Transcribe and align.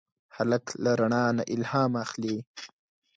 هلک 0.35 0.65
له 0.83 0.91
رڼا 0.99 1.25
نه 1.37 1.43
الهام 1.53 1.91
اخلي. 2.03 2.37